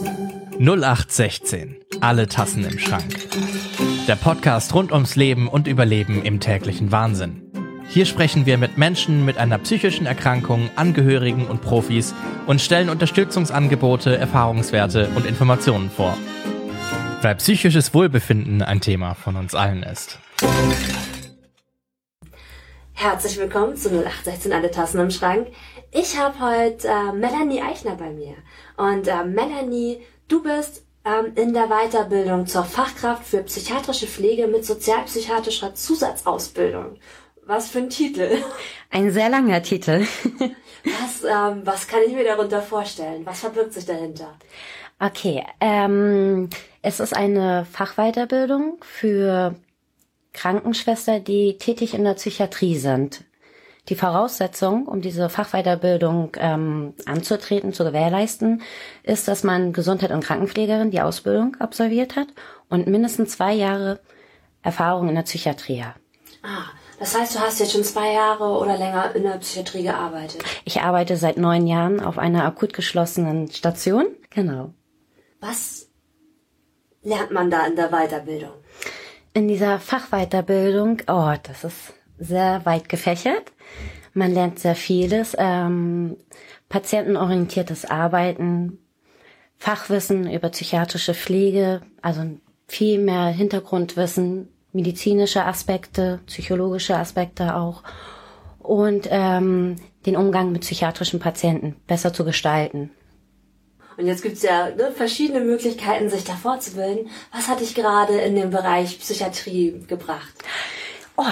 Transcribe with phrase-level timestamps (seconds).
[0.00, 1.76] 0816.
[2.00, 3.16] Alle Tassen im Schrank.
[4.06, 7.50] Der Podcast rund ums Leben und Überleben im täglichen Wahnsinn.
[7.88, 12.14] Hier sprechen wir mit Menschen mit einer psychischen Erkrankung, Angehörigen und Profis
[12.46, 16.16] und stellen Unterstützungsangebote, Erfahrungswerte und Informationen vor.
[17.22, 20.20] Weil psychisches Wohlbefinden ein Thema von uns allen ist.
[22.92, 25.48] Herzlich willkommen zu 0816 Alle Tassen im Schrank.
[25.90, 28.34] Ich habe heute äh, Melanie Eichner bei mir.
[28.76, 34.66] Und äh, Melanie, du bist ähm, in der Weiterbildung zur Fachkraft für psychiatrische Pflege mit
[34.66, 36.98] sozialpsychiatrischer Zusatzausbildung.
[37.46, 38.42] Was für ein Titel.
[38.90, 40.06] Ein sehr langer Titel.
[40.84, 43.24] was, ähm, was kann ich mir darunter vorstellen?
[43.24, 44.36] Was verbirgt sich dahinter?
[45.00, 46.50] Okay, ähm,
[46.82, 49.54] es ist eine Fachweiterbildung für
[50.34, 53.24] Krankenschwester, die tätig in der Psychiatrie sind.
[53.88, 58.62] Die Voraussetzung, um diese Fachweiterbildung ähm, anzutreten, zu gewährleisten,
[59.02, 62.28] ist, dass man Gesundheit und Krankenpflegerin die Ausbildung absolviert hat
[62.68, 64.00] und mindestens zwei Jahre
[64.62, 65.94] Erfahrung in der Psychiatrie hat.
[66.42, 66.66] Ah,
[66.98, 70.42] das heißt, du hast jetzt schon zwei Jahre oder länger in der Psychiatrie gearbeitet?
[70.64, 74.06] Ich arbeite seit neun Jahren auf einer akut geschlossenen Station.
[74.30, 74.74] Genau.
[75.40, 75.88] Was
[77.02, 78.52] lernt man da in der Weiterbildung?
[79.32, 83.52] In dieser Fachweiterbildung, oh, das ist sehr weit gefächert.
[84.14, 86.16] Man lernt sehr vieles, ähm,
[86.68, 88.78] patientenorientiertes Arbeiten,
[89.58, 92.22] Fachwissen über psychiatrische Pflege, also
[92.66, 97.82] viel mehr Hintergrundwissen, medizinische Aspekte, psychologische Aspekte auch
[98.58, 102.90] und ähm, den Umgang mit psychiatrischen Patienten besser zu gestalten.
[103.96, 107.08] Und jetzt gibt's ja ne, verschiedene Möglichkeiten, sich da vorzubilden.
[107.32, 110.34] Was hat dich gerade in den Bereich Psychiatrie gebracht?
[111.16, 111.24] Oh,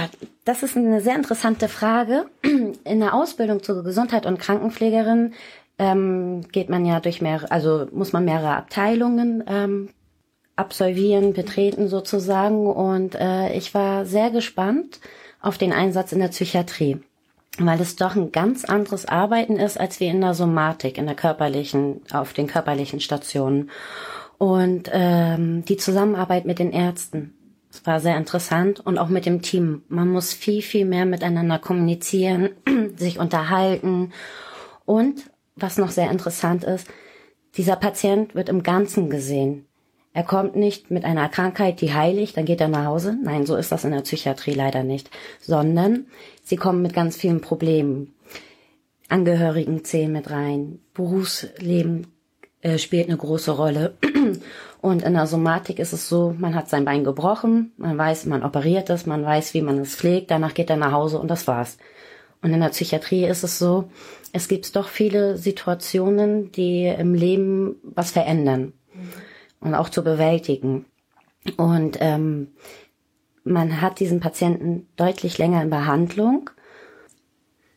[0.47, 2.27] das ist eine sehr interessante Frage.
[2.42, 5.34] In der Ausbildung zur Gesundheit- und Krankenpflegerin
[5.78, 9.88] ähm, geht man ja durch mehrere, also muss man mehrere Abteilungen ähm,
[10.55, 12.69] absolvieren, betreten sozusagen.
[12.69, 15.00] Und äh, ich war sehr gespannt
[15.41, 16.99] auf den Einsatz in der Psychiatrie,
[17.59, 21.16] weil es doch ein ganz anderes Arbeiten ist als wie in der Somatik, in der
[21.16, 23.70] körperlichen, auf den körperlichen Stationen.
[24.38, 27.35] Und ähm, die Zusammenarbeit mit den Ärzten
[27.76, 29.82] es war sehr interessant und auch mit dem Team.
[29.88, 32.50] Man muss viel, viel mehr miteinander kommunizieren,
[32.97, 34.12] sich unterhalten.
[34.87, 36.88] Und was noch sehr interessant ist,
[37.56, 39.66] dieser Patient wird im Ganzen gesehen.
[40.14, 43.19] Er kommt nicht mit einer Krankheit, die heiligt, dann geht er nach Hause.
[43.22, 45.10] Nein, so ist das in der Psychiatrie leider nicht.
[45.43, 46.06] Sondern
[46.43, 48.14] sie kommen mit ganz vielen Problemen.
[49.10, 50.78] Angehörigen zählen mit rein.
[50.94, 52.06] Berufsleben
[52.62, 53.97] äh, spielt eine große Rolle.
[54.86, 58.44] Und in der Somatik ist es so, man hat sein Bein gebrochen, man weiß, man
[58.44, 61.48] operiert es, man weiß, wie man es pflegt, danach geht er nach Hause und das
[61.48, 61.76] war's.
[62.41, 63.91] Und in der Psychiatrie ist es so,
[64.32, 68.75] es gibt doch viele Situationen, die im Leben was verändern
[69.58, 70.84] und auch zu bewältigen.
[71.56, 72.52] Und ähm,
[73.42, 76.50] man hat diesen Patienten deutlich länger in Behandlung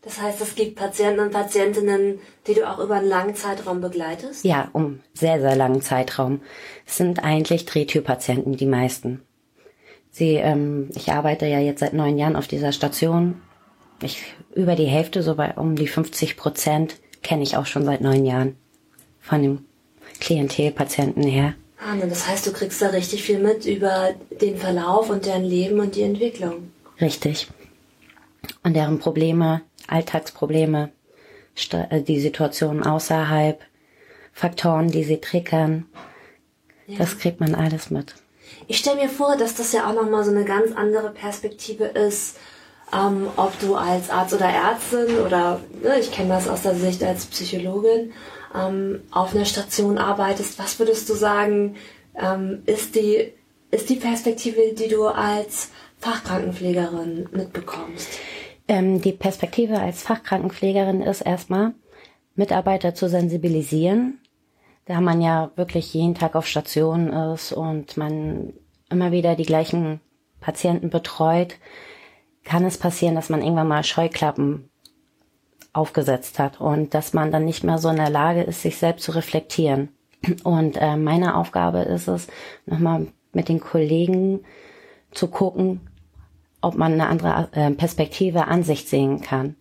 [0.02, 4.46] das heißt, es gibt Patienten und Patientinnen, die du auch über einen langen Zeitraum begleitest?
[4.46, 6.40] Ja, um sehr, sehr langen Zeitraum.
[6.86, 9.22] Es sind eigentlich Drehtürpatienten, die meisten.
[10.12, 13.42] Sie, ähm, ich arbeite ja jetzt seit neun Jahren auf dieser Station.
[14.02, 14.24] Ich,
[14.56, 18.26] über die Hälfte, so bei um die 50 Prozent, kenne ich auch schon seit neun
[18.26, 18.56] Jahren.
[19.20, 19.66] Von dem
[20.22, 21.54] Klientelpatienten her.
[21.78, 24.10] Ah, das heißt, du kriegst da richtig viel mit über
[24.42, 26.72] den Verlauf und deren Leben und die Entwicklung.
[27.00, 27.48] Richtig.
[28.64, 29.62] Und deren Probleme,
[29.92, 30.92] Alltagsprobleme,
[31.72, 33.62] äh, die Situation außerhalb,
[34.32, 35.86] Faktoren, die sie triggern.
[36.88, 37.00] Ja.
[37.00, 38.16] Das kriegt man alles mit.
[38.68, 42.38] Ich stelle mir vor, dass das ja auch nochmal so eine ganz andere Perspektive ist,
[42.94, 47.04] ähm, ob du als Arzt oder Ärztin oder ne, ich kenne das aus der Sicht
[47.04, 48.14] als Psychologin
[48.56, 50.58] ähm, auf einer Station arbeitest.
[50.58, 51.76] Was würdest du sagen,
[52.16, 53.34] ähm, ist die
[53.72, 58.08] ist die Perspektive, die du als Fachkrankenpflegerin mitbekommst?
[58.69, 61.74] Ähm, die Perspektive als Fachkrankenpflegerin ist erstmal,
[62.35, 64.19] Mitarbeiter zu sensibilisieren,
[64.85, 68.54] da man ja wirklich jeden Tag auf Station ist und man
[68.92, 70.00] immer wieder die gleichen
[70.39, 71.56] Patienten betreut,
[72.44, 74.69] kann es passieren, dass man irgendwann mal Scheuklappen
[75.74, 79.04] aufgesetzt hat und dass man dann nicht mehr so in der Lage ist, sich selbst
[79.04, 79.89] zu reflektieren.
[80.44, 82.27] Und äh, meine Aufgabe ist es,
[82.68, 84.42] nochmal mit den Kollegen
[85.12, 85.88] zu gucken,
[86.62, 89.56] ob man eine andere äh, Perspektive, Ansicht sehen kann.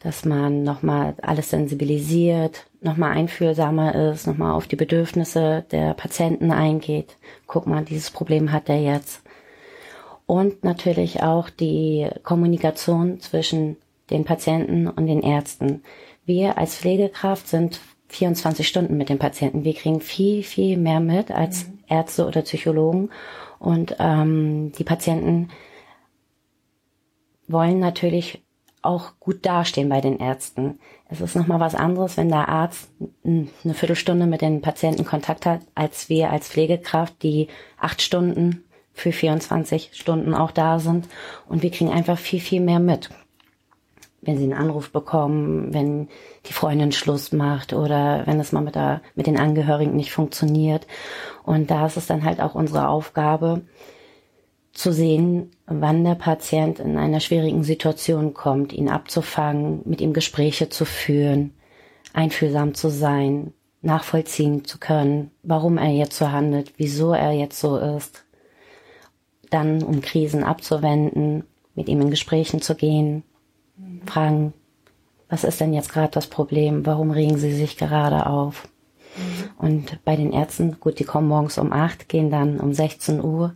[0.00, 7.16] Dass man nochmal alles sensibilisiert, nochmal einfühlsamer ist, nochmal auf die Bedürfnisse der Patienten eingeht.
[7.46, 9.22] Guck mal, dieses Problem hat er jetzt.
[10.26, 13.76] Und natürlich auch die Kommunikation zwischen
[14.10, 15.82] den Patienten und den Ärzten.
[16.24, 19.64] Wir als Pflegekraft sind 24 Stunden mit den Patienten.
[19.64, 21.78] Wir kriegen viel, viel mehr mit als mhm.
[21.88, 23.10] Ärzte oder Psychologen.
[23.58, 25.48] Und ähm, die Patienten
[27.52, 28.42] wollen natürlich
[28.82, 30.80] auch gut dastehen bei den Ärzten.
[31.08, 32.90] Es ist nochmal was anderes, wenn der Arzt
[33.24, 39.12] eine Viertelstunde mit den Patienten Kontakt hat, als wir als Pflegekraft, die acht Stunden für
[39.12, 41.08] 24 Stunden auch da sind.
[41.48, 43.10] Und wir kriegen einfach viel, viel mehr mit.
[44.20, 46.08] Wenn sie einen Anruf bekommen, wenn
[46.46, 50.86] die Freundin Schluss macht oder wenn es mal mit, der, mit den Angehörigen nicht funktioniert.
[51.44, 53.62] Und da ist es dann halt auch unsere Aufgabe,
[54.72, 60.68] zu sehen, wann der Patient in einer schwierigen Situation kommt, ihn abzufangen, mit ihm Gespräche
[60.68, 61.54] zu führen,
[62.12, 67.76] einfühlsam zu sein, nachvollziehen zu können, warum er jetzt so handelt, wieso er jetzt so
[67.76, 68.24] ist,
[69.50, 71.44] dann um Krisen abzuwenden,
[71.74, 73.24] mit ihm in Gesprächen zu gehen,
[74.06, 74.52] fragen,
[75.28, 78.68] was ist denn jetzt gerade das Problem, warum regen Sie sich gerade auf?
[79.16, 79.66] Mhm.
[79.66, 83.54] Und bei den Ärzten, gut, die kommen morgens um acht, gehen dann um 16 Uhr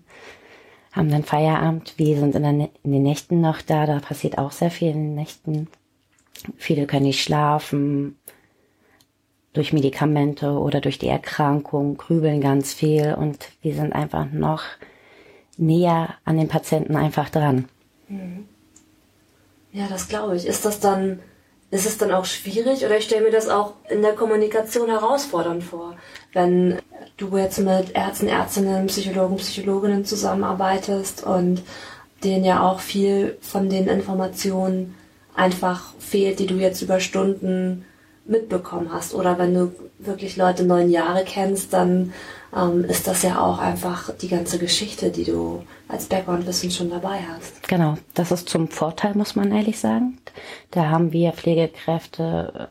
[0.97, 1.95] haben dann Feierabend.
[1.99, 3.87] Wir sind in, der, in, den Nächten noch da.
[3.87, 5.69] Da passiert auch sehr viel in den Nächten.
[6.57, 8.19] Viele können nicht schlafen
[9.53, 14.63] durch Medikamente oder durch die Erkrankung, grübeln ganz viel und wir sind einfach noch
[15.57, 17.67] näher an den Patienten einfach dran.
[18.09, 18.47] Mhm.
[19.73, 20.47] Ja, das glaube ich.
[20.47, 21.21] Ist das dann
[21.71, 25.65] ist es dann auch schwierig oder ich stelle mir das auch in der Kommunikation herausfordernd
[25.65, 25.97] vor,
[26.33, 26.79] wenn
[27.17, 31.63] du jetzt mit Ärzten, Ärztinnen, Psychologen, Psychologinnen zusammenarbeitest und
[32.25, 34.95] denen ja auch viel von den Informationen
[35.35, 37.85] einfach fehlt, die du jetzt über Stunden
[38.25, 39.15] mitbekommen hast.
[39.15, 42.13] Oder wenn du wirklich Leute neun Jahre kennst, dann
[42.55, 47.21] ähm, ist das ja auch einfach die ganze Geschichte, die du als Background-Wissen schon dabei
[47.33, 47.69] hast.
[47.69, 50.19] Genau, das ist zum Vorteil, muss man ehrlich sagen.
[50.71, 52.71] Da haben wir Pflegekräfte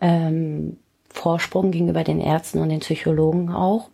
[0.00, 0.78] ähm,
[1.18, 3.90] Vorsprung gegenüber den Ärzten und den Psychologen auch.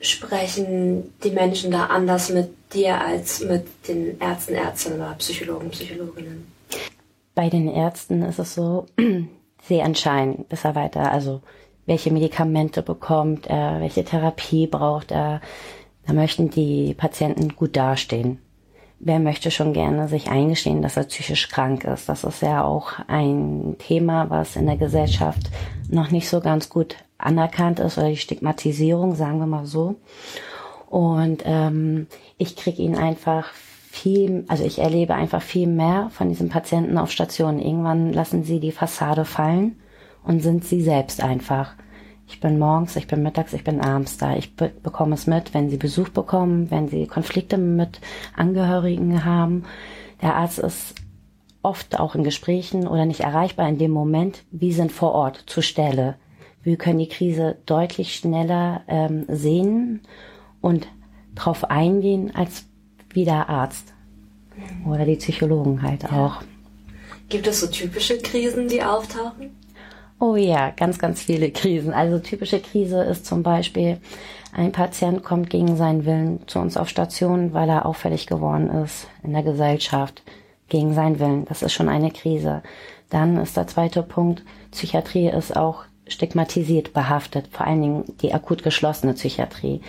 [0.00, 6.50] Sprechen die Menschen da anders mit dir als mit den Ärzten, Ärztinnen oder Psychologen, Psychologinnen?
[7.34, 8.86] Bei den Ärzten ist es so,
[9.68, 11.42] sie entscheiden, bis er weiter, also
[11.84, 15.40] welche Medikamente bekommt er, welche Therapie braucht er.
[16.06, 18.38] Da möchten die Patienten gut dastehen.
[18.98, 22.08] Wer möchte schon gerne sich eingestehen, dass er psychisch krank ist?
[22.08, 25.50] Das ist ja auch ein Thema, was in der Gesellschaft
[25.90, 29.96] noch nicht so ganz gut anerkannt ist oder die Stigmatisierung, sagen wir mal so.
[30.88, 32.06] Und ähm,
[32.38, 33.52] ich kriege ihn einfach
[33.90, 37.60] viel, also ich erlebe einfach viel mehr von diesen Patienten auf Stationen.
[37.60, 39.80] Irgendwann lassen sie die Fassade fallen
[40.24, 41.74] und sind sie selbst einfach.
[42.28, 44.36] Ich bin morgens, ich bin mittags, ich bin abends da.
[44.36, 48.00] Ich be bekomme es mit, wenn sie Besuch bekommen, wenn sie Konflikte mit
[48.36, 49.64] Angehörigen haben.
[50.22, 50.94] Der Arzt ist
[51.62, 54.44] oft auch in Gesprächen oder nicht erreichbar in dem Moment.
[54.50, 56.16] Wir sind vor Ort zur Stelle.
[56.62, 60.00] Wir können die Krise deutlich schneller ähm, sehen
[60.60, 60.88] und
[61.34, 62.66] darauf eingehen als
[63.10, 63.94] wie der Arzt
[64.84, 66.26] oder die Psychologen halt ja.
[66.26, 66.42] auch.
[67.28, 69.50] Gibt es so typische Krisen, die auftauchen?
[70.18, 71.92] Oh ja, ganz, ganz viele Krisen.
[71.92, 73.98] Also typische Krise ist zum Beispiel,
[74.52, 79.08] ein Patient kommt gegen seinen Willen zu uns auf Station, weil er auffällig geworden ist
[79.22, 80.22] in der Gesellschaft.
[80.68, 81.44] Gegen seinen Willen.
[81.44, 82.62] Das ist schon eine Krise.
[83.08, 84.42] Dann ist der zweite Punkt,
[84.72, 89.80] Psychiatrie ist auch stigmatisiert behaftet, vor allen Dingen die akut geschlossene Psychiatrie.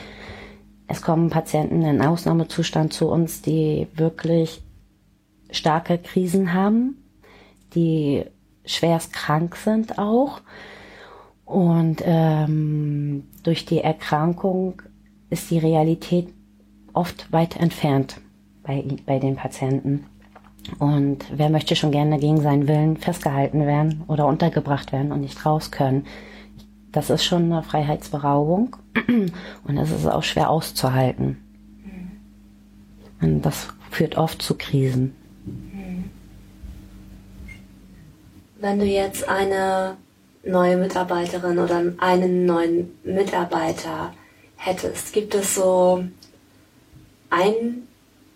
[0.87, 4.61] Es kommen Patienten in Ausnahmezustand zu uns, die wirklich
[5.49, 7.03] starke Krisen haben,
[7.73, 8.25] die
[8.67, 10.41] schwerst krank sind auch.
[11.45, 14.81] Und ähm, durch die Erkrankung
[15.29, 16.33] ist die Realität
[16.93, 18.19] oft weit entfernt
[18.63, 20.05] bei, bei den Patienten.
[20.79, 25.45] Und wer möchte schon gerne gegen seinen Willen festgehalten werden oder untergebracht werden und nicht
[25.45, 26.05] raus können?
[26.91, 28.75] Das ist schon eine Freiheitsberaubung
[29.63, 31.37] und es ist auch schwer auszuhalten.
[33.21, 35.15] Und das führt oft zu Krisen.
[38.59, 39.97] Wenn du jetzt eine
[40.43, 44.13] neue Mitarbeiterin oder einen neuen Mitarbeiter
[44.55, 46.03] hättest, gibt es so
[47.29, 47.87] einen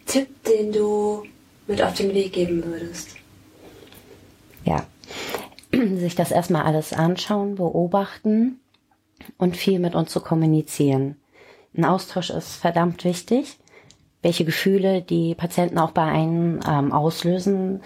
[0.06, 1.24] Tipp, den du
[1.68, 3.16] mit auf den Weg geben würdest?
[4.64, 4.86] Ja,
[5.72, 8.60] sich das erstmal alles anschauen, beobachten
[9.38, 11.16] und viel mit uns zu kommunizieren.
[11.76, 13.58] Ein Austausch ist verdammt wichtig.
[14.22, 17.82] Welche Gefühle die Patienten auch bei einem ähm, auslösen,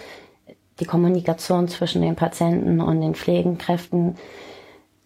[0.80, 4.16] die Kommunikation zwischen den Patienten und den Pflegenkräften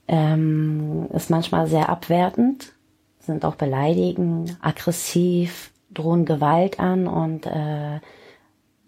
[0.09, 2.73] ähm, ist manchmal sehr abwertend,
[3.21, 8.01] sind auch beleidigend, aggressiv, drohen Gewalt an und äh,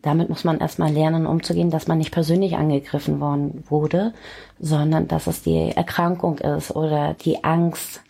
[0.03, 4.13] damit muss man erstmal lernen, umzugehen, dass man nicht persönlich angegriffen worden wurde,
[4.59, 8.03] sondern dass es die Erkrankung ist oder die Angst,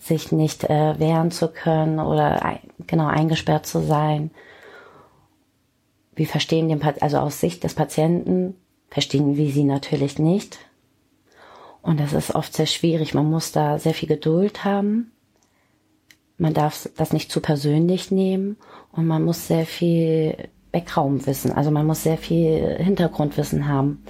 [0.00, 4.30] sich nicht äh, wehren zu können oder ein, genau eingesperrt zu sein.
[6.14, 8.54] Wir verstehen den, also aus Sicht des Patienten
[8.88, 10.58] verstehen wir sie natürlich nicht.
[11.82, 13.14] Und das ist oft sehr schwierig.
[13.14, 15.12] Man muss da sehr viel Geduld haben.
[16.36, 18.56] Man darf das nicht zu persönlich nehmen
[18.92, 21.52] und man muss sehr viel Background wissen.
[21.52, 24.04] Also man muss sehr viel Hintergrundwissen haben.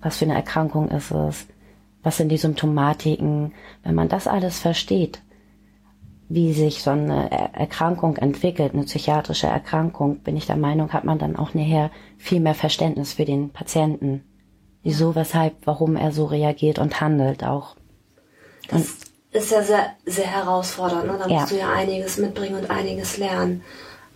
[0.00, 1.46] Was für eine Erkrankung ist es?
[2.02, 3.52] Was sind die Symptomatiken?
[3.82, 5.22] Wenn man das alles versteht,
[6.28, 11.18] wie sich so eine Erkrankung entwickelt, eine psychiatrische Erkrankung, bin ich der Meinung, hat man
[11.18, 14.24] dann auch nachher viel mehr Verständnis für den Patienten.
[14.82, 17.76] Wieso, weshalb, warum er so reagiert und handelt auch.
[18.68, 18.88] Das und,
[19.32, 21.06] ist ja sehr, sehr herausfordernd.
[21.06, 21.18] Ne?
[21.18, 21.56] Da musst ja.
[21.56, 23.62] du ja einiges mitbringen und einiges lernen.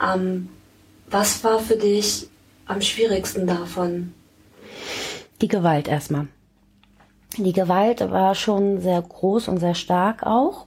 [0.03, 0.49] Ähm,
[1.11, 2.29] was war für dich
[2.67, 4.15] am schwierigsten davon?
[5.41, 6.29] Die Gewalt erstmal.
[7.37, 10.67] Die Gewalt war schon sehr groß und sehr stark auch.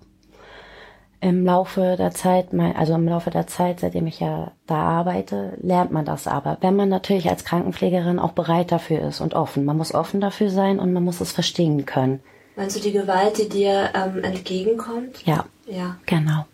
[1.22, 5.92] Im Laufe der Zeit, also im Laufe der Zeit, seitdem ich ja da arbeite, lernt
[5.92, 6.58] man das aber.
[6.62, 9.64] Wenn man natürlich als Krankenpflegerin auch bereit dafür ist und offen.
[9.64, 12.22] Man muss offen dafür sein und man muss es verstehen können.
[12.56, 15.26] Meinst du die Gewalt, die dir ähm, entgegenkommt?
[15.26, 15.46] Ja.
[15.68, 15.98] Ja.
[16.08, 16.46] Genau.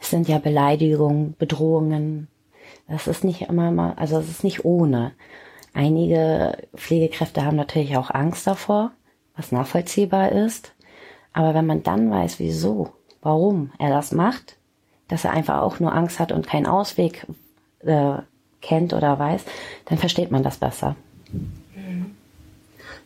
[0.00, 2.26] Es sind ja Beleidigungen, Bedrohungen,
[2.88, 5.12] das ist nicht immer mal, also es ist nicht ohne.
[5.72, 8.92] Einige Pflegekräfte haben natürlich auch Angst davor,
[9.36, 10.72] was nachvollziehbar ist.
[11.32, 12.90] Aber wenn man dann weiß, wieso,
[13.22, 14.56] warum er das macht,
[15.08, 17.26] dass er einfach auch nur Angst hat und keinen Ausweg
[17.80, 18.14] äh,
[18.60, 19.42] kennt oder weiß,
[19.86, 20.96] dann versteht man das besser.
[21.74, 22.14] Mhm.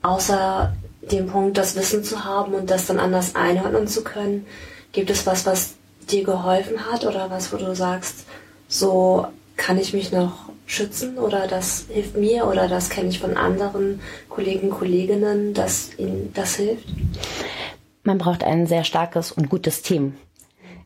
[0.03, 4.47] Außer dem Punkt, das Wissen zu haben und das dann anders einordnen zu können,
[4.93, 5.75] gibt es was, was
[6.11, 8.27] dir geholfen hat oder was, wo du sagst,
[8.69, 13.37] so kann ich mich noch schützen oder das hilft mir oder das kenne ich von
[13.37, 16.89] anderen Kollegen, Kolleginnen, dass ihnen das hilft?
[18.07, 20.15] Man braucht ein sehr starkes und gutes Team.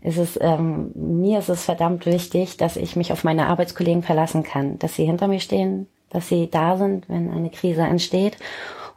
[0.01, 4.43] Es ist, ähm, mir ist es verdammt wichtig, dass ich mich auf meine Arbeitskollegen verlassen
[4.43, 8.39] kann, dass sie hinter mir stehen, dass sie da sind, wenn eine Krise entsteht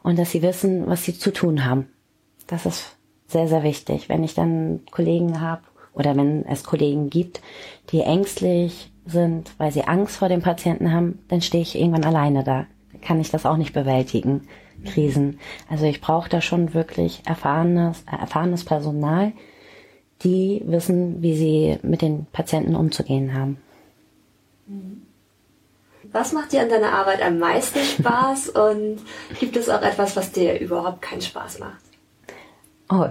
[0.02, 1.90] und dass sie wissen, was sie zu tun haben.
[2.46, 4.08] Das ist sehr, sehr wichtig.
[4.08, 5.62] Wenn ich dann Kollegen habe
[5.92, 7.42] oder wenn es Kollegen gibt,
[7.90, 12.42] die ängstlich sind, weil sie Angst vor dem Patienten haben, dann stehe ich irgendwann alleine
[12.42, 12.64] da.
[13.02, 14.48] Kann ich das auch nicht bewältigen,
[14.84, 15.38] Krisen.
[15.68, 19.32] Also ich brauche da schon wirklich erfahrenes, erfahrenes Personal,
[20.22, 23.58] die wissen, wie sie mit den Patienten umzugehen haben.
[26.12, 28.98] Was macht dir an deiner Arbeit am meisten Spaß und
[29.40, 31.82] gibt es auch etwas, was dir überhaupt keinen Spaß macht?
[32.88, 33.08] Oh,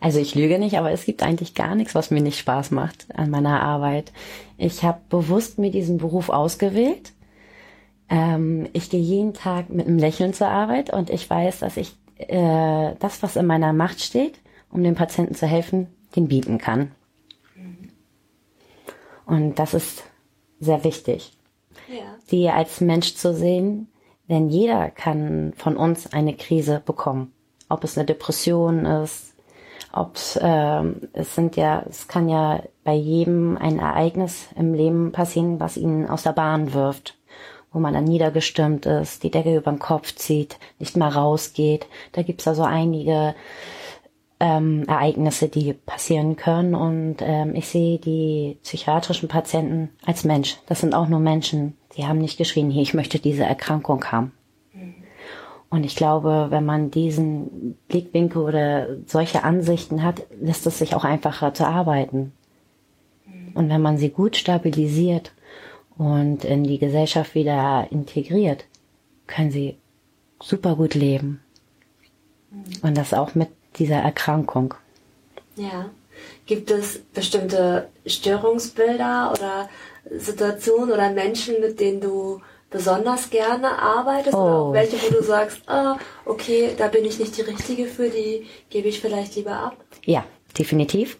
[0.00, 3.06] also ich lüge nicht, aber es gibt eigentlich gar nichts, was mir nicht Spaß macht
[3.16, 4.12] an meiner Arbeit.
[4.56, 7.12] Ich habe bewusst mir diesen Beruf ausgewählt.
[8.10, 11.94] Ähm, ich gehe jeden Tag mit einem Lächeln zur Arbeit und ich weiß, dass ich
[12.16, 16.92] äh, das, was in meiner Macht steht, um dem Patienten zu helfen, den bieten kann.
[19.28, 20.04] Und das ist
[20.58, 21.36] sehr wichtig,
[21.86, 22.16] ja.
[22.26, 23.88] sie als Mensch zu sehen,
[24.30, 27.32] denn jeder kann von uns eine Krise bekommen.
[27.68, 29.34] Ob es eine Depression ist,
[29.92, 35.60] ob äh, es sind ja, es kann ja bei jedem ein Ereignis im Leben passieren,
[35.60, 37.17] was ihn aus der Bahn wirft,
[37.72, 41.86] wo man dann niedergestimmt ist, die Decke über den Kopf zieht, nicht mal rausgeht.
[42.12, 43.34] Da gibt's also einige
[44.40, 46.74] ähm, Ereignisse, die passieren können.
[46.74, 50.56] Und ähm, ich sehe die psychiatrischen Patienten als Mensch.
[50.66, 51.76] Das sind auch nur Menschen.
[51.96, 54.32] Die haben nicht geschrien, hier, ich möchte diese Erkrankung haben.
[55.70, 61.04] Und ich glaube, wenn man diesen Blickwinkel oder solche Ansichten hat, lässt es sich auch
[61.04, 62.32] einfacher zu arbeiten.
[63.54, 65.32] Und wenn man sie gut stabilisiert
[65.98, 68.64] und in die Gesellschaft wieder integriert,
[69.26, 69.76] können sie
[70.40, 71.42] super gut leben.
[72.82, 74.74] Und das auch mit dieser Erkrankung.
[75.56, 75.90] Ja.
[76.46, 79.68] Gibt es bestimmte Störungsbilder oder
[80.10, 82.40] Situationen oder Menschen, mit denen du
[82.70, 84.40] besonders gerne arbeitest oh.
[84.40, 88.08] oder auch welche, wo du sagst, ah, okay, da bin ich nicht die Richtige für,
[88.08, 89.76] die gebe ich vielleicht lieber ab?
[90.04, 90.24] Ja,
[90.58, 91.18] definitiv.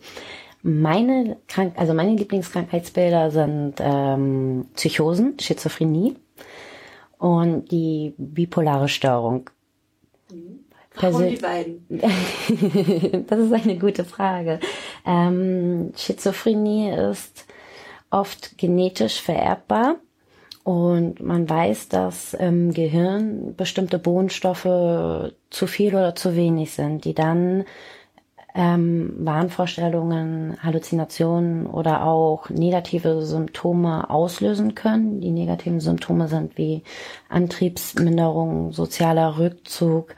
[0.68, 6.14] Meine Krank also meine Lieblingskrankheitsbilder sind ähm, Psychosen, Schizophrenie
[7.16, 9.48] und die bipolare Störung.
[10.30, 10.66] Mhm.
[11.00, 11.86] Warum die beiden?
[13.28, 14.60] das ist eine gute Frage.
[15.06, 17.46] Ähm, Schizophrenie ist
[18.10, 19.96] oft genetisch vererbbar
[20.64, 27.14] und man weiß, dass im Gehirn bestimmte Bohnenstoffe zu viel oder zu wenig sind, die
[27.14, 27.64] dann
[28.58, 35.20] ähm, Wahnvorstellungen, Halluzinationen oder auch negative Symptome auslösen können.
[35.20, 36.82] Die negativen Symptome sind wie
[37.28, 40.16] Antriebsminderung, sozialer Rückzug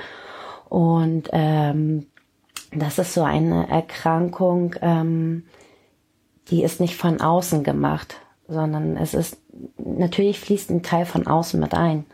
[0.70, 2.06] und ähm,
[2.73, 5.44] das ist so eine Erkrankung, ähm,
[6.49, 8.16] die ist nicht von außen gemacht,
[8.49, 9.37] sondern es ist
[9.76, 12.06] natürlich fließt ein Teil von außen mit ein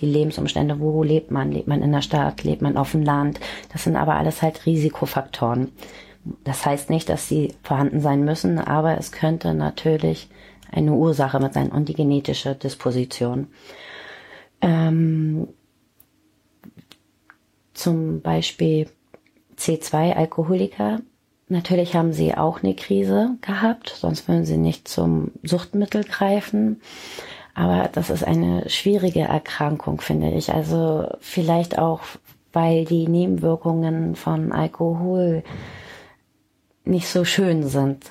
[0.00, 1.52] die Lebensumstände, wo lebt man?
[1.52, 2.44] Lebt man in der Stadt?
[2.44, 3.40] Lebt man auf dem Land?
[3.72, 5.72] Das sind aber alles halt Risikofaktoren.
[6.44, 10.28] Das heißt nicht, dass sie vorhanden sein müssen, aber es könnte natürlich
[10.70, 13.48] eine Ursache mit sein und die genetische Disposition.
[14.60, 15.48] Ähm,
[17.74, 18.88] zum Beispiel
[19.56, 21.00] C2-Alkoholiker.
[21.48, 26.80] Natürlich haben sie auch eine Krise gehabt, sonst würden sie nicht zum Suchtmittel greifen.
[27.60, 30.50] Aber das ist eine schwierige Erkrankung, finde ich.
[30.50, 32.00] Also vielleicht auch,
[32.54, 35.44] weil die Nebenwirkungen von Alkohol
[36.86, 38.10] nicht so schön sind.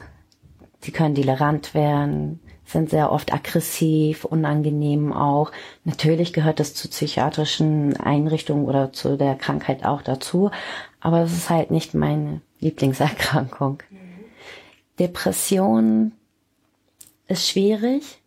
[0.81, 5.51] Sie können tolerant werden, sind sehr oft aggressiv, unangenehm auch.
[5.83, 10.51] Natürlich gehört es zu psychiatrischen Einrichtungen oder zu der Krankheit auch dazu,
[10.99, 13.81] aber es ist halt nicht meine Lieblingserkrankung.
[13.89, 13.97] Mhm.
[14.99, 16.11] Depression
[17.27, 18.18] ist schwierig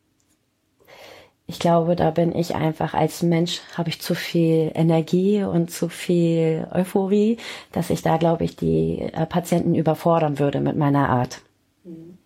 [1.53, 5.91] ich glaube, da bin ich einfach als Mensch, habe ich zu viel Energie und zu
[5.91, 7.37] viel Euphorie,
[7.73, 11.43] dass ich da, glaube ich, die äh, Patienten überfordern würde mit meiner Art.
[11.85, 12.17] Mhm.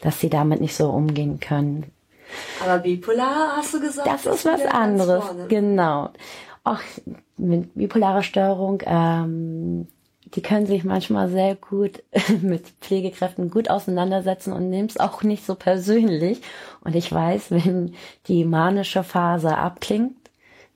[0.00, 1.92] Dass sie damit nicht so umgehen können.
[2.64, 4.08] Aber bipolar hast du gesagt?
[4.08, 6.08] Das ist was anderes, genau.
[6.64, 6.80] Auch
[7.36, 9.88] mit bipolarer Störung, ähm,
[10.34, 12.02] die können sich manchmal sehr gut
[12.42, 16.40] mit Pflegekräften gut auseinandersetzen und nehmen es auch nicht so persönlich.
[16.82, 17.94] Und ich weiß, wenn
[18.26, 20.16] die manische Phase abklingt,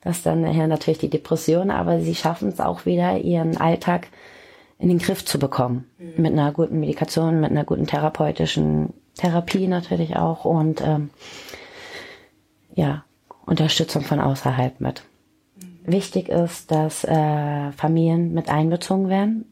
[0.00, 4.08] dass dann nachher natürlich die Depression, aber sie schaffen es auch wieder, ihren Alltag
[4.78, 5.88] in den Griff zu bekommen.
[5.98, 6.22] Mhm.
[6.22, 11.10] Mit einer guten Medikation, mit einer guten therapeutischen Therapie natürlich auch und ähm,
[12.74, 13.04] ja,
[13.46, 15.04] Unterstützung von außerhalb mit.
[15.86, 19.44] Wichtig ist, dass äh, Familien mit einbezogen werden.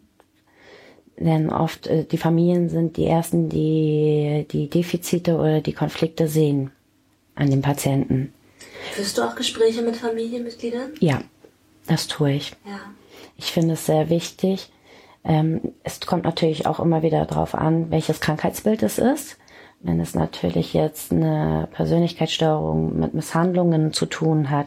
[1.18, 6.70] Denn oft äh, die Familien sind die ersten, die die Defizite oder die Konflikte sehen
[7.34, 8.32] an den Patienten.
[8.92, 10.92] Führst du auch Gespräche mit Familienmitgliedern?
[11.00, 11.20] Ja,
[11.86, 12.52] das tue ich.
[12.64, 12.80] Ja.
[13.36, 14.70] Ich finde es sehr wichtig.
[15.24, 19.38] Ähm, es kommt natürlich auch immer wieder darauf an, welches Krankheitsbild es ist.
[19.80, 24.66] Wenn es natürlich jetzt eine Persönlichkeitsstörung mit Misshandlungen zu tun hat,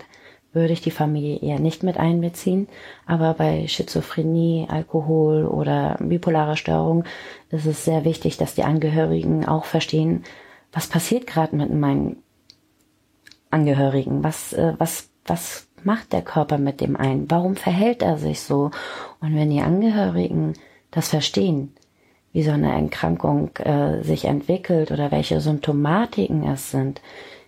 [0.56, 2.68] würde ich die Familie eher nicht mit einbeziehen.
[3.06, 7.04] Aber bei Schizophrenie, Alkohol oder bipolarer Störung
[7.52, 10.24] ist es sehr wichtig, dass die Angehörigen auch verstehen,
[10.72, 12.24] was passiert gerade mit meinen
[13.52, 18.42] Angehörigen, was, äh, was, was macht der Körper mit dem ein, warum verhält er sich
[18.42, 18.72] so?
[19.22, 20.54] Und wenn die Angehörigen
[20.92, 21.74] das verstehen,
[22.34, 27.02] wie so eine Erkrankung äh, sich entwickelt oder welche Symptomatiken es sind,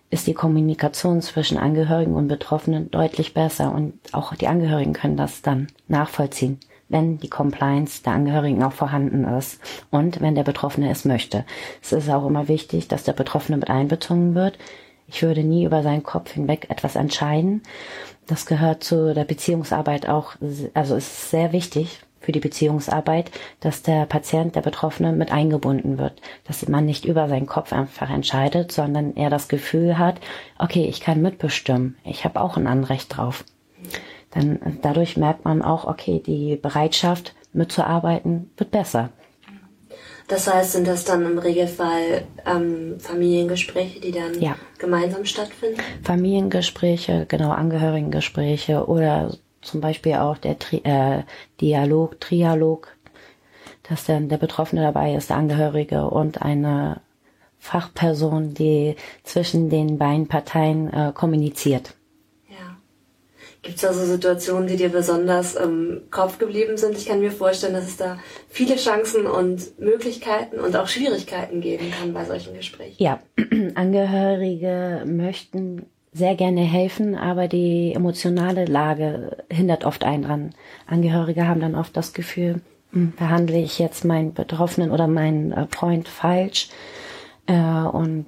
[0.10, 5.42] ist die Kommunikation zwischen Angehörigen und Betroffenen deutlich besser und auch die Angehörigen können das
[5.42, 9.60] dann nachvollziehen, wenn die Compliance der Angehörigen auch vorhanden ist
[9.92, 11.46] und wenn der Betroffene es möchte.
[11.82, 14.58] Es ist auch immer wichtig, dass der Betroffene mit einbezogen wird.
[15.08, 17.64] Ich würde nie über seinen Kopf hinweg etwas entscheiden.
[18.28, 20.36] Das gehört zu der Beziehungsarbeit auch,
[20.74, 26.22] also ist sehr wichtig, für die Beziehungsarbeit, dass der Patient, der Betroffene mit eingebunden wird,
[26.44, 30.20] dass man nicht über seinen Kopf einfach entscheidet, sondern er das Gefühl hat,
[30.60, 33.46] okay, ich kann mitbestimmen, ich habe auch ein Anrecht drauf.
[34.32, 39.10] Dann dadurch merkt man auch, okay, die Bereitschaft mitzuarbeiten wird besser.
[40.28, 44.58] Das heißt, sind das dann im Regelfall ähm, Familiengespräche, die dann ja.
[44.80, 45.80] gemeinsam stattfinden?
[46.04, 49.32] Familiengespräche, genau, Angehörigengespräche oder
[49.68, 51.24] zum Beispiel auch der Tri äh,
[51.62, 52.96] Dialog, Trialog,
[53.88, 57.02] dass dann der Betroffene dabei ist, der Angehörige und eine
[57.60, 61.96] Fachperson, die zwischen den beiden Parteien äh, kommuniziert.
[62.50, 62.78] Ja.
[63.62, 66.98] Gibt es also Situationen, die dir besonders im Kopf geblieben sind?
[66.98, 71.92] Ich kann mir vorstellen, dass es da viele Chancen und Möglichkeiten und auch Schwierigkeiten geben
[71.92, 72.96] kann bei solchen Gesprächen.
[73.00, 73.20] Ja,
[73.76, 80.50] Angehörige möchten sehr gerne helfen, aber die emotionale Lage hindert oft einen dran.
[80.88, 85.68] Angehörige haben dann oft das Gefühl, hm, behandle ich jetzt meinen Betroffenen oder meinen äh,
[85.70, 86.70] Freund falsch.
[87.46, 88.28] Äh, und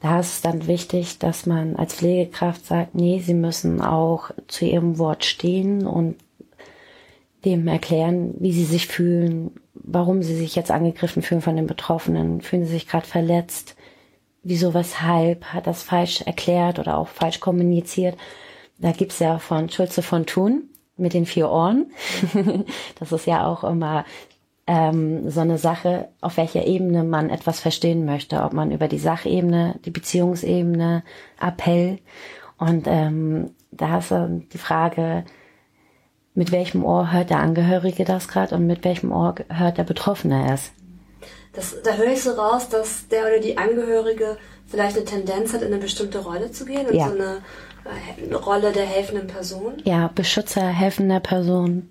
[0.00, 4.64] da ist es dann wichtig, dass man als Pflegekraft sagt, nee, sie müssen auch zu
[4.64, 6.16] ihrem Wort stehen und
[7.44, 12.40] dem erklären, wie sie sich fühlen, warum sie sich jetzt angegriffen fühlen von den Betroffenen,
[12.40, 13.76] fühlen sie sich gerade verletzt,
[14.42, 18.16] wieso, weshalb, hat das falsch erklärt oder auch falsch kommuniziert.
[18.78, 20.64] Da gibt's ja von Schulze von Thun
[20.96, 21.92] mit den vier Ohren.
[22.98, 24.04] das ist ja auch immer
[24.66, 28.98] ähm, so eine Sache, auf welcher Ebene man etwas verstehen möchte, ob man über die
[28.98, 31.02] Sachebene, die Beziehungsebene,
[31.40, 31.98] Appell
[32.58, 35.24] und ähm, da ist äh, die Frage,
[36.34, 40.52] mit welchem Ohr hört der Angehörige das gerade und mit welchem Ohr hört der Betroffene
[40.52, 40.72] es.
[41.58, 44.36] Das, da höre ich so raus, dass der oder die Angehörige
[44.68, 47.08] vielleicht eine Tendenz hat, in eine bestimmte Rolle zu gehen und ja.
[47.08, 47.42] so eine,
[48.24, 49.72] eine Rolle der helfenden Person.
[49.82, 51.90] Ja, Beschützer, helfender Person.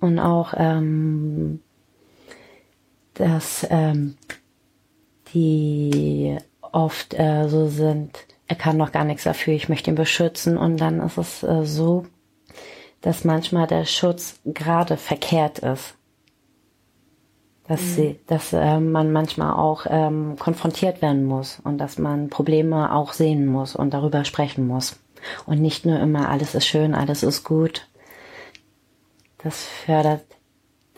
[0.00, 1.60] Und auch, ähm,
[3.12, 4.16] dass ähm,
[5.34, 10.56] die oft äh, so sind, er kann noch gar nichts dafür, ich möchte ihn beschützen.
[10.56, 12.06] Und dann ist es äh, so,
[13.02, 15.97] dass manchmal der Schutz gerade verkehrt ist.
[17.68, 17.86] Dass, mhm.
[17.86, 23.12] sie, dass äh, man manchmal auch ähm, konfrontiert werden muss und dass man Probleme auch
[23.12, 24.98] sehen muss und darüber sprechen muss.
[25.46, 27.86] Und nicht nur immer alles ist schön, alles ist gut.
[29.42, 30.24] Das fördert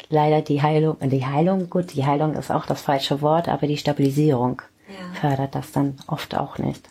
[0.08, 0.96] leider die Heilung.
[1.00, 5.20] Die Heilung, gut, die Heilung ist auch das falsche Wort, aber die Stabilisierung ja.
[5.20, 6.88] fördert das dann oft auch nicht.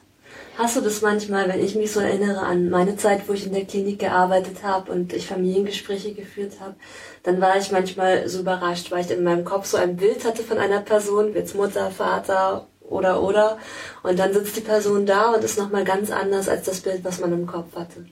[0.57, 3.53] Hast du das manchmal, wenn ich mich so erinnere an meine Zeit, wo ich in
[3.53, 6.75] der Klinik gearbeitet habe und ich Familiengespräche geführt habe,
[7.23, 10.43] dann war ich manchmal so überrascht, weil ich in meinem Kopf so ein Bild hatte
[10.43, 13.57] von einer Person, jetzt Mutter, Vater oder oder,
[14.03, 17.21] und dann sitzt die Person da und ist nochmal ganz anders als das Bild, was
[17.21, 18.05] man im Kopf hatte.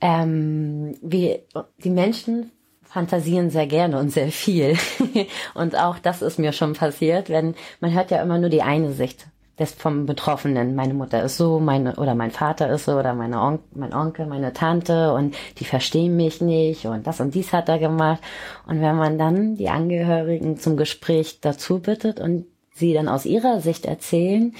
[0.00, 1.40] Ähm, wie
[1.82, 2.52] die Menschen
[2.84, 4.76] fantasieren sehr gerne und sehr viel.
[5.54, 8.92] und auch das ist mir schon passiert, wenn man hört ja immer nur die eine
[8.92, 9.26] Sicht
[9.60, 10.74] des vom Betroffenen.
[10.74, 14.26] Meine Mutter ist so, meine oder mein Vater ist so oder meine On mein Onkel,
[14.26, 18.20] meine Tante und die verstehen mich nicht und das und dies hat er gemacht.
[18.66, 23.60] Und wenn man dann die Angehörigen zum Gespräch dazu bittet und sie dann aus ihrer
[23.60, 24.54] Sicht erzählen,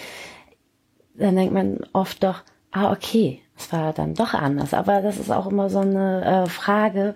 [1.14, 4.74] dann denkt man oft doch, ah okay, es war dann doch anders.
[4.74, 7.14] Aber das ist auch immer so eine äh, Frage,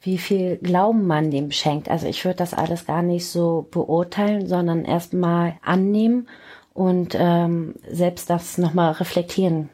[0.00, 1.88] wie viel Glauben man dem schenkt.
[1.90, 6.28] Also ich würde das alles gar nicht so beurteilen, sondern erstmal annehmen
[6.74, 9.70] und ähm, selbst das nochmal reflektieren,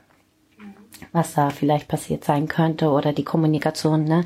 [1.13, 4.25] was da vielleicht passiert sein könnte oder die Kommunikation, ne?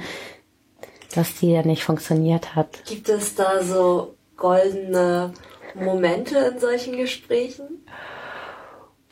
[1.14, 2.84] dass die ja nicht funktioniert hat.
[2.84, 5.32] Gibt es da so goldene
[5.74, 7.86] Momente in solchen Gesprächen?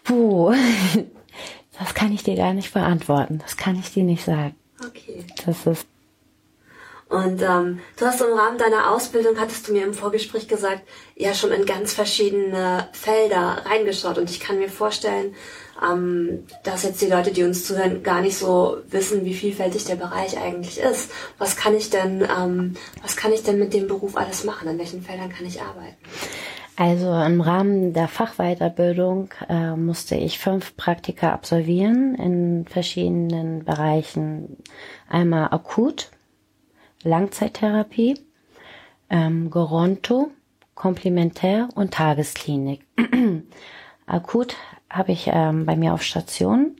[0.03, 0.53] Puh,
[1.79, 3.39] das kann ich dir gar nicht beantworten.
[3.39, 4.57] Das kann ich dir nicht sagen.
[4.85, 5.25] Okay.
[5.47, 5.87] Das ist
[7.13, 10.81] und ähm, du hast im Rahmen deiner Ausbildung, hattest du mir im Vorgespräch gesagt,
[11.15, 14.17] ja schon in ganz verschiedene Felder reingeschaut.
[14.17, 15.35] Und ich kann mir vorstellen,
[15.87, 19.97] ähm, dass jetzt die Leute, die uns zuhören, gar nicht so wissen, wie vielfältig der
[19.97, 21.11] Bereich eigentlich ist.
[21.37, 24.69] Was kann ich denn, ähm, was kann ich denn mit dem Beruf alles machen?
[24.69, 25.97] In welchen Feldern kann ich arbeiten?
[26.77, 34.57] Also im Rahmen der Fachweiterbildung äh, musste ich fünf Praktika absolvieren in verschiedenen Bereichen.
[35.11, 36.11] Einmal akut,
[37.05, 38.19] Langzeittherapie,
[39.11, 40.31] ähm, Goronto,
[40.75, 42.87] Komplementär und Tagesklinik.
[44.07, 44.57] Akut
[44.91, 46.77] habe ich ähm, bei mir auf Station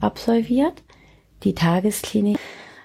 [0.00, 0.82] absolviert.
[1.42, 2.38] Die Tagesklinik,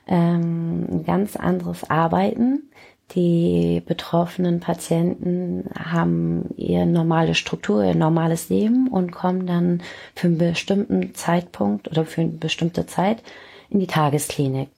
[0.07, 2.69] ähm, ganz anderes Arbeiten.
[3.15, 9.83] Die betroffenen Patienten haben ihre normale Struktur, ihr normales Leben und kommen dann
[10.15, 13.21] für einen bestimmten Zeitpunkt oder für eine bestimmte Zeit
[13.69, 14.69] in die Tagesklinik.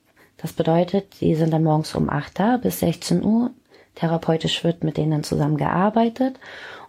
[0.44, 3.52] Das bedeutet, die sind dann morgens um 8 da bis 16 Uhr.
[3.96, 6.36] Therapeutisch wird mit denen zusammen gearbeitet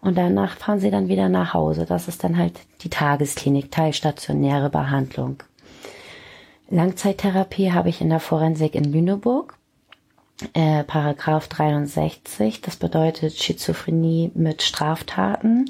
[0.00, 1.86] und danach fahren sie dann wieder nach Hause.
[1.86, 5.36] Das ist dann halt die Tagesklinik, teilstationäre Behandlung.
[6.68, 9.56] Langzeittherapie habe ich in der Forensik in Lüneburg.
[10.52, 15.66] Äh, Paragraph 63, das bedeutet Schizophrenie mit Straftaten.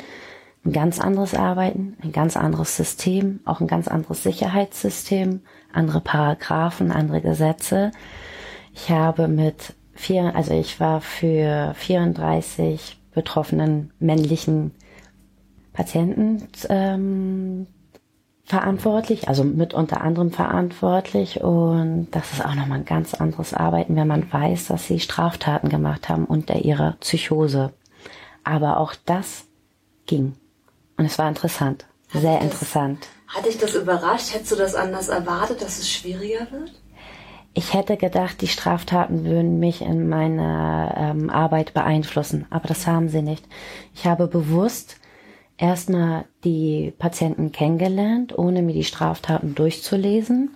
[0.64, 5.40] Ein ganz anderes Arbeiten, ein ganz anderes System, auch ein ganz anderes Sicherheitssystem,
[5.72, 7.90] andere Paragraphen, andere Gesetze.
[8.72, 14.72] Ich habe mit vier, also ich war für 34 betroffenen männlichen
[15.74, 17.66] Patienten ähm,
[18.44, 23.96] verantwortlich, also mit unter anderem verantwortlich und das ist auch nochmal ein ganz anderes Arbeiten,
[23.96, 27.72] wenn man weiß, dass sie Straftaten gemacht haben unter ihrer Psychose.
[28.44, 29.46] Aber auch das
[30.07, 30.35] ging
[30.96, 33.07] und es war interessant, sehr interessant.
[33.28, 34.33] Hat dich das überrascht?
[34.35, 36.72] Hättest du das anders erwartet, dass es schwieriger wird?
[37.52, 43.09] Ich hätte gedacht, die Straftaten würden mich in meiner ähm, Arbeit beeinflussen, aber das haben
[43.09, 43.46] sie nicht.
[43.94, 44.96] Ich habe bewusst
[45.57, 50.50] erstmal die Patienten kennengelernt, ohne mir die Straftaten durchzulesen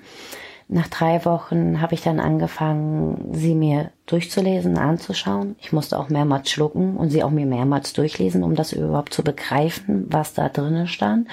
[0.70, 5.56] nach drei Wochen habe ich dann angefangen, sie mir durchzulesen, anzuschauen.
[5.60, 9.24] Ich musste auch mehrmals schlucken und sie auch mir mehrmals durchlesen, um das überhaupt zu
[9.24, 11.26] begreifen, was da drinnen stand.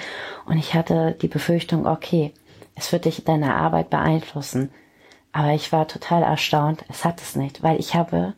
[0.46, 2.32] Und ich hatte die Befürchtung, okay,
[2.74, 4.70] es wird dich deine Arbeit beeinflussen.
[5.32, 8.32] Aber ich war total erstaunt, es hat es nicht, weil ich habe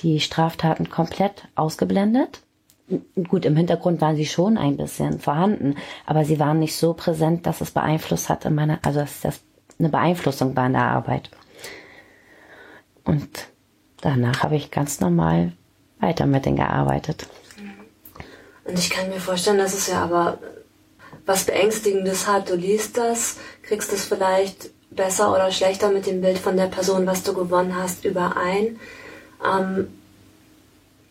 [0.00, 2.42] die Straftaten komplett ausgeblendet.
[3.28, 5.74] Gut, im Hintergrund waren sie schon ein bisschen vorhanden,
[6.06, 9.40] aber sie waren nicht so präsent, dass es beeinflusst hat in meiner, also dass das
[9.78, 11.30] eine Beeinflussung war in der Arbeit.
[13.04, 13.48] Und
[14.00, 15.52] danach habe ich ganz normal
[16.00, 17.26] weiter mit denen gearbeitet.
[18.64, 20.38] Und ich kann mir vorstellen, dass es ja aber
[21.26, 22.48] was Beängstigendes hat.
[22.48, 27.06] Du liest das, kriegst es vielleicht besser oder schlechter mit dem Bild von der Person,
[27.06, 28.78] was du gewonnen hast, überein.
[29.44, 29.88] Ähm,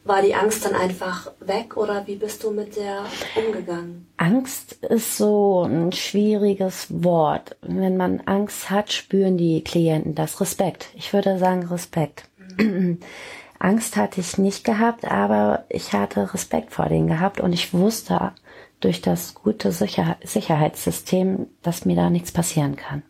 [0.06, 4.08] war die Angst dann einfach weg oder wie bist du mit der umgegangen?
[4.18, 7.56] Angst ist so ein schwieriges Wort.
[7.62, 10.88] Wenn man Angst hat, spüren die Klienten das Respekt.
[10.96, 12.26] Ich würde sagen Respekt.
[12.58, 13.00] Mhm.
[13.60, 18.34] Angst hatte ich nicht gehabt, aber ich hatte Respekt vor denen gehabt und ich wusste
[18.82, 23.04] durch das gute Sicher Sicherheitssystem, dass mir da nichts passieren kann.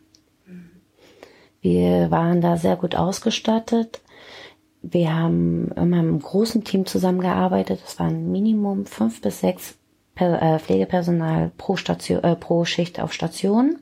[1.60, 4.00] Wir waren da sehr gut ausgestattet.
[4.86, 7.80] Wir haben immer im großen Team zusammengearbeitet.
[7.86, 9.78] Es waren Minimum fünf bis sechs
[10.16, 13.78] äh, Pflegepersonal pro Station, äh, pro Schicht auf Station.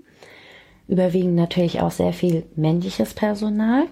[0.86, 3.84] Überwiegend natürlich auch sehr viel männliches Personal.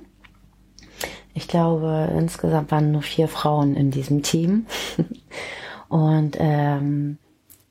[1.35, 4.67] Ich glaube, insgesamt waren nur vier Frauen in diesem Team.
[5.89, 7.19] Und ähm,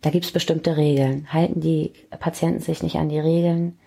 [0.02, 1.28] da gibt's bestimmte Regeln.
[1.32, 3.80] Halten die Patienten sich nicht an die Regeln,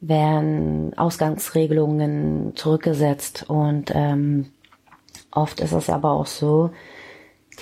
[0.00, 3.48] werden Ausgangsregelungen zurückgesetzt.
[3.48, 4.46] Und ähm,
[5.34, 6.70] oft ist es aber auch so,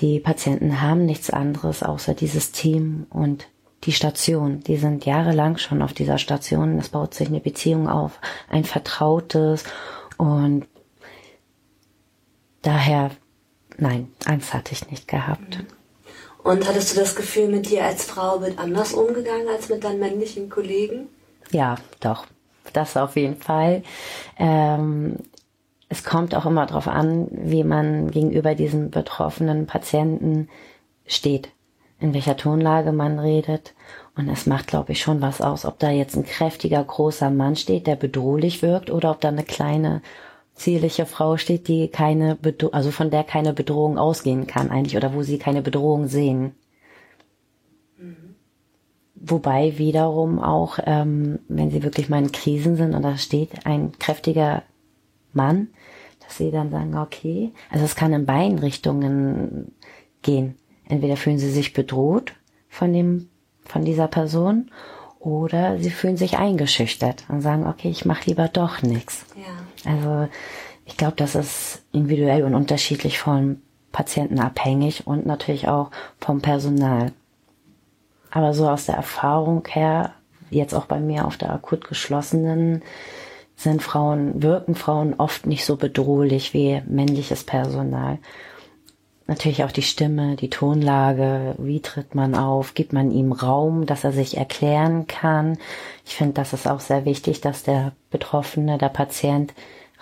[0.00, 3.46] die Patienten haben nichts anderes außer dieses Team und
[3.85, 4.61] die Station.
[4.61, 6.78] Die sind jahrelang schon auf dieser Station.
[6.78, 9.64] Es baut sich eine Beziehung auf, ein Vertrautes
[10.16, 10.66] und
[12.62, 13.11] daher,
[13.76, 15.64] nein, Angst hatte ich nicht gehabt.
[16.42, 20.00] Und hattest du das Gefühl, mit dir als Frau wird anders umgegangen als mit deinen
[20.00, 21.08] männlichen Kollegen?
[21.50, 22.26] Ja, doch.
[22.72, 23.82] Das auf jeden Fall.
[24.38, 25.16] Ähm,
[25.92, 30.48] es kommt auch immer darauf an, wie man gegenüber diesen betroffenen Patienten
[31.05, 31.50] steht,
[32.00, 33.74] in welcher Tonlage man redet.
[34.16, 37.57] Und es macht, glaube ich, schon was aus, ob da jetzt ein kräftiger, großer Mann
[37.57, 40.00] steht, der bedrohlich wirkt, oder ob da eine kleine,
[40.55, 45.12] zierliche Frau steht, die keine, Bedro also von der keine Bedrohung ausgehen kann eigentlich oder
[45.12, 46.55] wo sie keine Bedrohung sehen.
[47.98, 48.37] Mhm.
[49.14, 53.92] Wobei wiederum auch, ähm, wenn sie wirklich mal in Krisen sind und da steht ein
[53.98, 54.62] kräftiger
[55.33, 55.68] Mann,
[56.33, 59.73] sie dann sagen, okay, also es kann in beiden Richtungen
[60.23, 60.57] gehen.
[60.88, 62.33] Entweder fühlen sie sich bedroht
[62.68, 63.29] von dem,
[63.64, 64.71] von dieser Person
[65.21, 69.25] oder sie fühlen sich eingeschüchtert und sagen, okay, ich mache lieber doch nichts.
[69.37, 69.90] Ja.
[69.90, 70.29] Also
[70.85, 77.12] ich glaube, das ist individuell und unterschiedlich von Patienten abhängig und natürlich auch vom Personal.
[78.31, 80.12] Aber so aus der Erfahrung her,
[80.51, 82.83] jetzt auch bei mir auf der akut geschlossenen,
[83.62, 88.18] sind Frauen, wirken Frauen oft nicht so bedrohlich wie männliches Personal.
[89.27, 94.05] Natürlich auch die Stimme, die Tonlage, wie tritt man auf, gibt man ihm Raum, dass
[94.05, 95.59] er sich erklären kann.
[96.05, 99.55] Ich finde, das ist auch sehr wichtig, dass der Betroffene, der Patient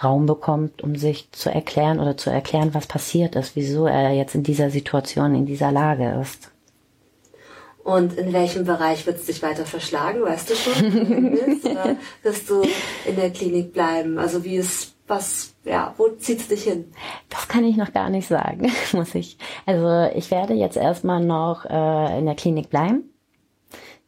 [0.03, 4.35] Raum bekommt, um sich zu erklären oder zu erklären, was passiert ist, wieso er jetzt
[4.35, 6.50] in dieser Situation, in dieser Lage ist.
[7.91, 10.23] Und in welchem Bereich wird es dich weiter verschlagen?
[10.23, 10.93] Weißt du schon,
[11.33, 12.63] willst, oder wirst du
[13.05, 14.17] in der Klinik bleiben?
[14.17, 16.93] Also wie ist was, ja, wo zieht's dich hin?
[17.31, 19.37] Das kann ich noch gar nicht sagen, muss ich.
[19.67, 23.10] Also ich werde jetzt erstmal noch äh, in der Klinik bleiben.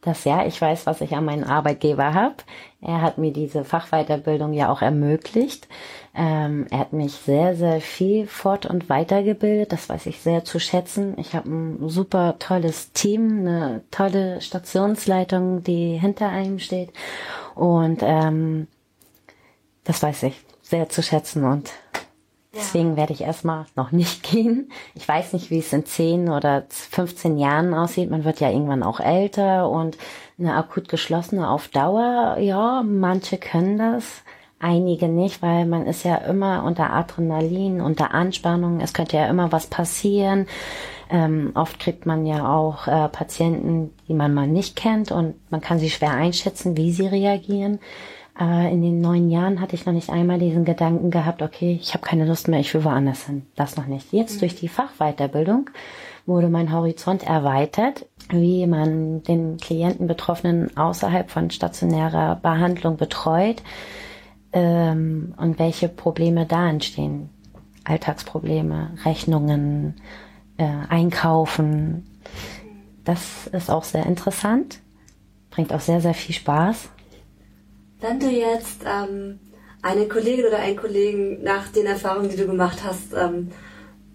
[0.03, 2.35] Das ja, ich weiß, was ich an meinen Arbeitgeber habe.
[2.81, 5.69] Er hat mir diese Fachweiterbildung ja auch ermöglicht.
[6.13, 9.71] Ähm, er hat mich sehr, sehr viel fort- und weitergebildet.
[9.71, 11.17] Das weiß ich sehr zu schätzen.
[11.17, 16.91] Ich habe ein super tolles Team, eine tolle Stationsleitung, die hinter einem steht.
[17.55, 18.67] Und ähm,
[19.85, 21.71] das weiß ich sehr zu schätzen und
[22.53, 24.71] deswegen werde ich erstmal noch nicht gehen.
[24.95, 28.09] Ich weiß nicht, wie es in 10 oder 15 Jahren aussieht.
[28.09, 29.97] Man wird ja irgendwann auch älter und
[30.39, 34.23] eine akut geschlossene auf Dauer, ja, manche können das,
[34.59, 39.51] einige nicht, weil man ist ja immer unter Adrenalin, unter Anspannung, es könnte ja immer
[39.51, 40.47] was passieren.
[41.09, 45.61] Ähm, oft kriegt man ja auch äh, Patienten, die man mal nicht kennt und man
[45.61, 47.79] kann sie schwer einschätzen, wie sie reagieren.
[48.35, 51.93] Aber in den neun Jahren hatte ich noch nicht einmal diesen Gedanken gehabt, okay, ich
[51.93, 53.43] habe keine Lust mehr, ich will woanders hin.
[53.55, 54.11] Das noch nicht.
[54.11, 54.39] Jetzt mhm.
[54.39, 55.69] durch die Fachweiterbildung
[56.25, 63.61] wurde mein Horizont erweitert, wie man den Klienten Betroffenen außerhalb von stationärer Behandlung betreut
[64.53, 67.29] ähm, und welche Probleme da entstehen.
[67.83, 69.95] Alltagsprobleme, Rechnungen,
[70.57, 72.07] äh, Einkaufen.
[73.03, 74.79] Das ist auch sehr interessant,
[75.51, 76.89] bringt auch sehr, sehr viel Spaß.
[78.03, 79.39] Wenn du jetzt ähm,
[79.81, 83.51] eine Kollegin oder einen Kollegen nach den Erfahrungen, die du gemacht hast, ähm,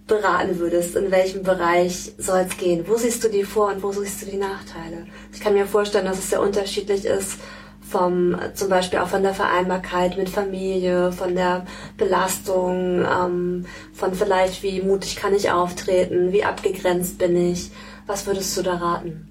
[0.06, 2.84] beraten würdest, in welchem Bereich soll es gehen?
[2.86, 5.06] Wo siehst du die Vor- und wo siehst du die Nachteile?
[5.32, 7.38] Ich kann mir vorstellen, dass es sehr unterschiedlich ist
[7.80, 11.64] vom, zum Beispiel auch von der Vereinbarkeit mit Familie, von der
[11.96, 17.70] Belastung, ähm, von vielleicht wie mutig kann ich auftreten, wie abgegrenzt bin ich.
[18.06, 19.27] Was würdest du da raten?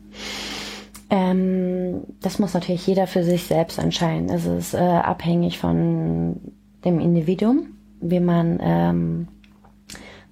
[1.10, 4.30] Ähm, das muss natürlich jeder für sich selbst entscheiden.
[4.30, 6.42] Es ist äh, abhängig von
[6.84, 9.28] dem Individuum, wie man, ähm,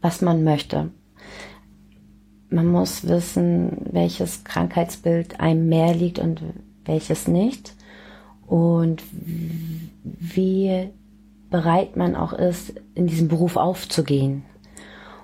[0.01, 0.91] was man möchte.
[2.49, 6.41] Man muss wissen, welches Krankheitsbild einem mehr liegt und
[6.83, 7.73] welches nicht.
[8.45, 9.01] Und
[10.03, 10.89] wie
[11.49, 14.43] bereit man auch ist, in diesem Beruf aufzugehen.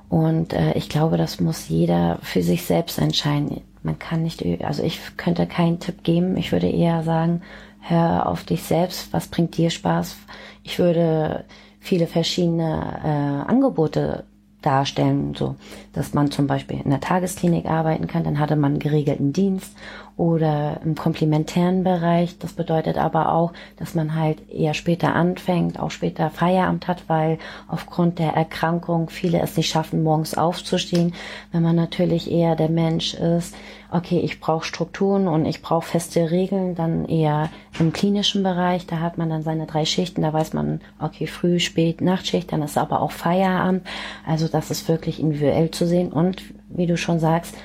[0.09, 4.83] Und äh, ich glaube, das muss jeder für sich selbst entscheiden man kann nicht, also
[4.83, 6.37] ich könnte keinen Tipp geben.
[6.37, 7.41] Ich würde eher sagen,
[7.79, 10.17] hör auf dich selbst, was bringt dir Spaß.
[10.63, 11.45] Ich würde
[11.79, 14.25] viele verschiedene äh, Angebote
[14.61, 15.55] darstellen, so
[15.93, 19.75] dass man zum Beispiel in der Tagesklinik arbeiten kann, dann hatte man einen geregelten Dienst
[20.17, 22.37] oder im komplementären Bereich.
[22.37, 27.39] Das bedeutet aber auch, dass man halt eher später anfängt, auch später Feierabend hat, weil
[27.67, 31.13] aufgrund der Erkrankung viele es nicht schaffen, morgens aufzustehen.
[31.51, 33.55] Wenn man natürlich eher der Mensch ist,
[33.91, 38.99] okay, ich brauche Strukturen und ich brauche feste Regeln, dann eher im klinischen Bereich, da
[38.99, 42.77] hat man dann seine drei Schichten, da weiß man, okay, früh, spät, Nachtschicht, dann ist
[42.77, 43.85] aber auch Feierabend.
[44.25, 47.55] Also das ist wirklich individuell zu sehen und wie du schon sagst,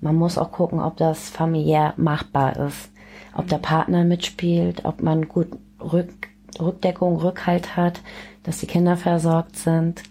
[0.00, 2.90] man muss auch gucken, ob das familiär machbar ist,
[3.34, 5.48] ob der Partner mitspielt, ob man gut
[5.80, 6.28] Rück,
[6.60, 8.00] Rückdeckung, Rückhalt hat,
[8.42, 10.02] dass die Kinder versorgt sind.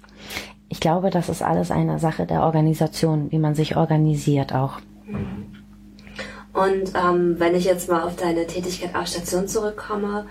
[0.70, 4.80] Ich glaube, das ist alles eine Sache der Organisation, wie man sich organisiert auch.
[6.58, 10.26] Und ähm, wenn ich jetzt mal auf deine Tätigkeit auf Station zurückkomme,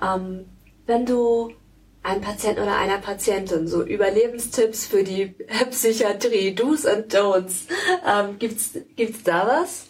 [0.00, 0.44] ähm,
[0.86, 1.50] wenn du
[2.04, 5.34] einem Patienten oder einer Patientin so Überlebenstipps für die
[5.70, 7.66] Psychiatrie, Do's and Don'ts,
[8.06, 9.88] ähm, gibt's gibt's da was?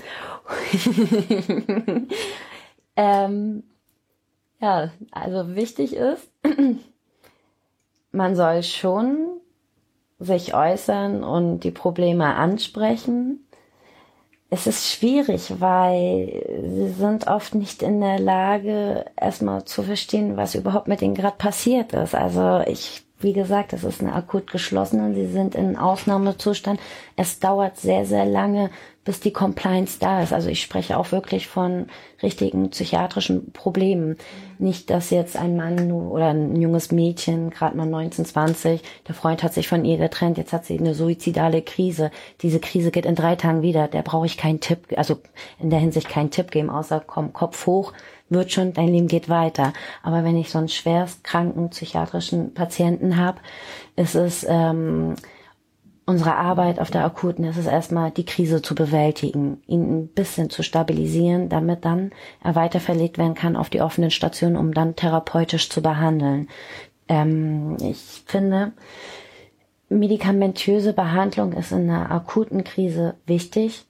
[2.97, 3.63] ähm,
[4.61, 6.31] ja, also wichtig ist,
[8.13, 9.27] man soll schon
[10.19, 13.45] sich äußern und die Probleme ansprechen
[14.51, 20.55] es ist schwierig, weil sie sind oft nicht in der Lage, erstmal zu verstehen, was
[20.55, 22.15] überhaupt mit ihnen gerade passiert ist.
[22.15, 26.79] Also ich wie gesagt, es ist eine akut geschlossene, sie sind in Ausnahmezustand.
[27.17, 28.71] Es dauert sehr, sehr lange,
[29.05, 30.33] bis die Compliance da ist.
[30.33, 31.87] Also ich spreche auch wirklich von
[32.23, 34.17] richtigen psychiatrischen Problemen.
[34.59, 39.43] Nicht, dass jetzt ein Mann oder ein junges Mädchen, gerade mal 19, 20, der Freund
[39.43, 42.11] hat sich von ihr getrennt, jetzt hat sie eine suizidale Krise.
[42.41, 43.89] Diese Krise geht in drei Tagen wieder.
[43.89, 45.19] Der brauche ich keinen Tipp, also
[45.59, 47.93] in der Hinsicht keinen Tipp geben, außer komm, Kopf hoch,
[48.31, 49.75] wird schon, dein Leben geht weiter.
[50.03, 53.39] Aber wenn ich so einen schwerst kranken psychiatrischen Patienten habe,
[53.97, 55.15] ist es ähm,
[56.07, 60.51] unsere Arbeit auf der akuten ist es erstmal, die Krise zu bewältigen, ihn ein bisschen
[60.51, 62.13] zu stabilisieren, damit dann
[62.43, 66.49] er weiter verlegt werden kann auf die offenen Stationen, um dann therapeutisch zu behandeln.
[67.09, 68.73] Ähm, ich finde,
[69.89, 73.85] medikamentöse Behandlung ist in einer akuten Krise wichtig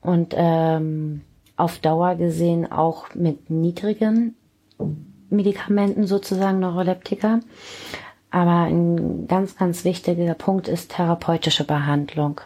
[0.00, 1.22] und ähm,
[1.56, 4.36] auf Dauer gesehen auch mit niedrigen
[5.30, 7.40] Medikamenten sozusagen Neuroleptika.
[8.30, 12.40] Aber ein ganz, ganz wichtiger Punkt ist therapeutische Behandlung,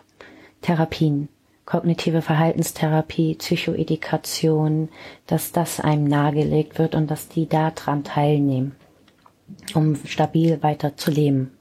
[0.61, 1.29] Therapien,
[1.67, 4.89] kognitive Verhaltenstherapie, Psychoedikation,
[5.27, 8.77] dass das einem nahegelegt wird und dass die daran teilnehmen,
[9.75, 11.53] um stabil weiter zu leben.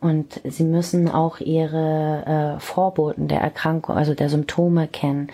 [0.00, 5.28] Und sie müssen auch ihre äh, Vorboten der Erkrankung, also der Symptome kennen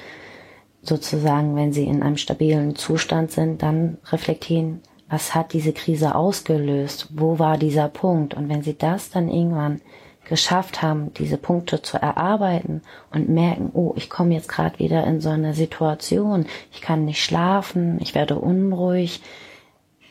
[0.82, 4.80] sozusagen, wenn sie in einem stabilen Zustand sind, dann reflektieren,
[5.12, 7.08] was hat diese Krise ausgelöst?
[7.10, 8.32] Wo war dieser Punkt?
[8.32, 9.82] Und wenn sie das dann irgendwann
[10.24, 12.80] geschafft haben, diese Punkte zu erarbeiten
[13.12, 17.22] und merken, oh, ich komme jetzt gerade wieder in so eine Situation, ich kann nicht
[17.22, 19.20] schlafen, ich werde unruhig.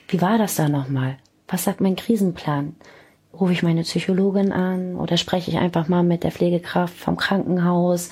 [0.07, 1.17] Wie war das da nochmal?
[1.47, 2.75] Was sagt mein Krisenplan?
[3.33, 8.11] Rufe ich meine Psychologin an oder spreche ich einfach mal mit der Pflegekraft vom Krankenhaus?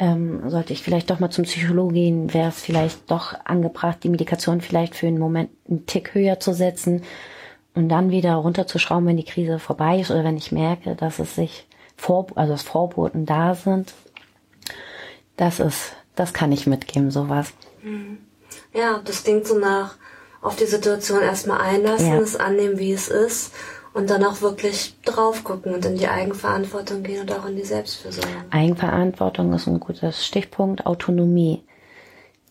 [0.00, 4.08] Ähm, sollte ich vielleicht doch mal zum Psychologen gehen, wäre es vielleicht doch angebracht, die
[4.08, 7.02] Medikation vielleicht für einen Moment einen Tick höher zu setzen
[7.74, 11.34] und dann wieder runterzuschrauben, wenn die Krise vorbei ist oder wenn ich merke, dass es
[11.34, 13.92] sich vor, also das Vorboten da sind.
[15.36, 17.52] Das ist, das kann ich mitgeben, sowas.
[17.82, 18.18] Mhm.
[18.72, 19.96] Ja, das klingt so nach
[20.40, 22.18] auf die Situation erstmal einlassen, ja.
[22.20, 23.52] es annehmen, wie es ist
[23.92, 27.64] und dann auch wirklich drauf gucken und in die Eigenverantwortung gehen und auch in die
[27.64, 28.28] Selbstfürsorge.
[28.50, 30.86] Eigenverantwortung ist ein gutes Stichpunkt.
[30.86, 31.62] Autonomie.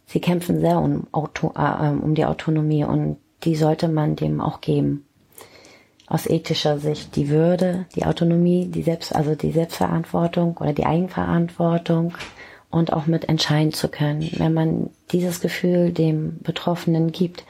[0.05, 4.59] Sie kämpfen sehr um, Auto, äh, um die Autonomie und die sollte man dem auch
[4.59, 5.05] geben.
[6.09, 12.13] aus ethischer Sicht die Würde, die Autonomie, die Selbst, also die Selbstverantwortung oder die Eigenverantwortung
[12.71, 14.27] und auch mit entscheiden zu können.
[14.37, 17.45] Wenn man dieses Gefühl dem Betroffenen gibt,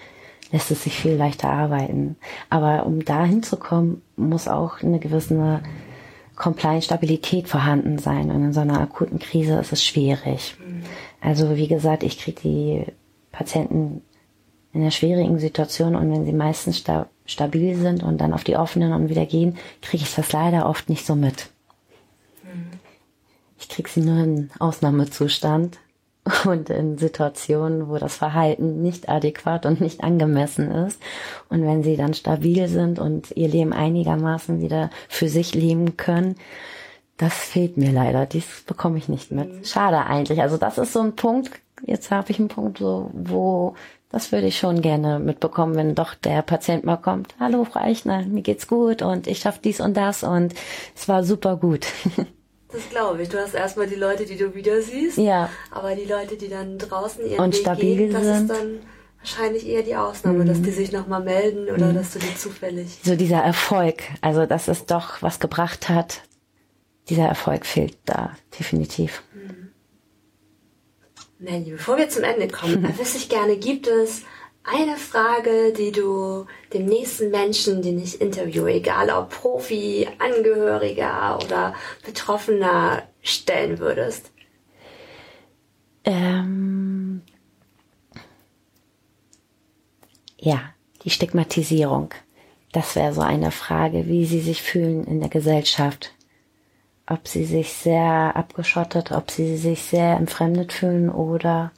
[0.52, 2.16] lässt es sich viel leichter arbeiten.
[2.50, 5.62] Aber um dahin zu kommen, muss auch eine gewisse
[6.36, 8.32] Compliance-Stabilität vorhanden sein.
[8.32, 10.56] Und in so einer akuten Krise ist es schwierig.
[11.22, 12.86] Also wie gesagt, ich kriege die
[13.32, 14.02] Patienten
[14.74, 18.56] in einer schwierigen Situation und wenn sie meistens sta stabil sind und dann auf die
[18.56, 21.50] offenen und wieder gehen, kriege ich das leider oft nicht so mit.
[22.44, 22.72] Mhm.
[23.60, 25.78] Ich kriege sie nur in Ausnahmezustand
[26.46, 31.02] und in Situationen, wo das Verhalten nicht adäquat und nicht angemessen ist.
[31.50, 36.36] Und wenn sie dann stabil sind und ihr Leben einigermaßen wieder für sich leben können,
[37.18, 38.26] das fehlt mir leider.
[38.26, 39.54] Dies bekomme ich nicht mit.
[39.54, 39.66] Mhm.
[39.66, 40.42] Schade eigentlich.
[40.42, 41.52] Also das ist so ein Punkt.
[41.86, 43.76] Jetzt habe ich einen Punkt, so, wo
[44.12, 47.36] das würde ich schon gerne mitbekommen, wenn doch der Patient mal kommt.
[47.40, 50.56] Hallo, Frau Eichner, mir geht's gut und ich schaffe dies und das und
[50.96, 51.86] es war super gut.
[52.72, 53.30] Das glaube ich.
[53.30, 55.18] Du hast erstmal die Leute, die du wieder siehst.
[55.18, 55.50] Ja.
[55.72, 58.42] Aber die Leute, die dann draußen ihren und Weg stabil gehen, das sind.
[58.42, 58.80] ist dann
[59.20, 60.48] wahrscheinlich eher die Ausnahme, mhm.
[60.48, 61.96] dass die sich nochmal melden oder mhm.
[61.96, 63.00] dass du die zufällig.
[63.04, 66.22] So dieser Erfolg, also dass es doch was gebracht hat,
[67.10, 69.24] dieser Erfolg fehlt da definitiv.
[69.34, 69.70] Mhm.
[71.40, 74.22] Nelly, bevor wir zum Ende kommen, wüsste ich gerne, gibt es
[74.72, 81.74] eine Frage, die du dem nächsten Menschen, den ich interviewe, egal ob Profi, Angehöriger oder
[82.06, 84.32] Betroffener, stellen würdest?
[86.04, 87.22] Ähm,
[90.38, 90.62] ja,
[91.04, 92.14] die Stigmatisierung.
[92.72, 96.14] Das wäre so eine Frage, wie sie sich fühlen in der Gesellschaft.
[97.08, 101.72] Ob sie sich sehr abgeschottet, ob sie sich sehr entfremdet fühlen oder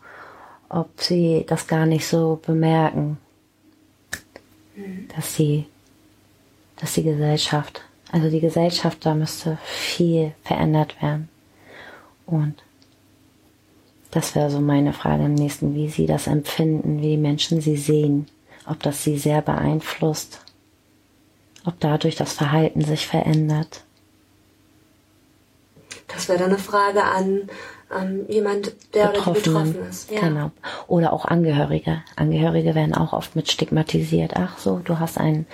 [0.71, 3.17] ob sie das gar nicht so bemerken,
[5.15, 5.65] dass sie,
[6.77, 11.29] dass die Gesellschaft, also die Gesellschaft, da müsste viel verändert werden.
[12.25, 12.55] Und
[14.11, 17.77] das wäre so meine Frage im nächsten, wie sie das empfinden, wie die Menschen sie
[17.77, 18.27] sehen,
[18.65, 20.39] ob das sie sehr beeinflusst,
[21.65, 23.83] ob dadurch das Verhalten sich verändert.
[26.07, 27.49] Das wäre dann eine Frage an
[27.95, 30.11] ähm, jemand, der betroffen ist.
[30.11, 30.21] Ja.
[30.21, 30.51] Genau.
[30.87, 32.03] Oder auch Angehörige.
[32.15, 34.33] Angehörige werden auch oft mit stigmatisiert.
[34.35, 35.45] Ach so, du hast einen,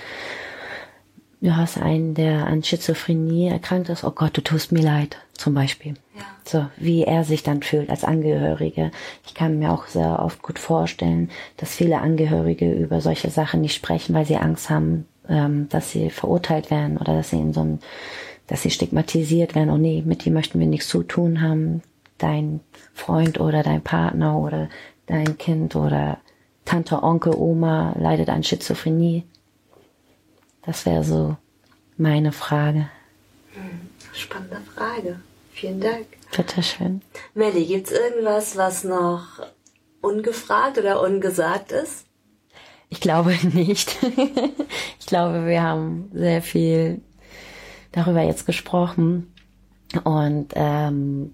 [1.42, 4.04] du hast einen, der an Schizophrenie erkrankt ist.
[4.04, 5.96] Oh Gott, du tust mir leid, zum Beispiel.
[6.16, 6.24] Ja.
[6.44, 8.92] So, wie er sich dann fühlt als Angehörige.
[9.26, 13.76] Ich kann mir auch sehr oft gut vorstellen, dass viele Angehörige über solche Sachen nicht
[13.76, 17.62] sprechen, weil sie Angst haben, ähm, dass sie verurteilt werden oder dass sie in so
[17.62, 17.80] einem
[18.48, 21.82] dass sie stigmatisiert werden, oh nee, mit dir möchten wir nichts zu tun haben,
[22.18, 22.60] dein
[22.94, 24.70] Freund oder dein Partner oder
[25.06, 26.20] dein Kind oder
[26.66, 29.24] Tante, Onkel, Oma leidet an Schizophrenie.
[30.66, 31.38] Das wäre so
[31.98, 32.90] meine Frage.
[34.14, 35.20] Spannende Frage.
[35.54, 36.06] Vielen Dank.
[36.36, 37.02] Bitteschön.
[37.34, 39.24] Melly, gibt's irgendwas, was noch
[40.02, 42.06] ungefragt oder ungesagt ist?
[42.90, 43.98] Ich glaube nicht.
[45.00, 47.02] ich glaube, wir haben sehr viel
[47.92, 49.34] darüber jetzt gesprochen.
[50.04, 51.34] Und ähm,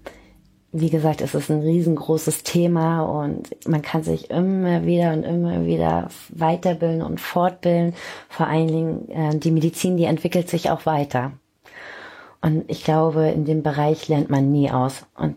[0.76, 5.64] wie gesagt, es ist ein riesengroßes Thema und man kann sich immer wieder und immer
[5.64, 7.94] wieder weiterbilden und fortbilden.
[8.28, 11.30] Vor allen Dingen äh, die Medizin, die entwickelt sich auch weiter.
[12.42, 15.06] Und ich glaube, in dem Bereich lernt man nie aus.
[15.16, 15.36] Und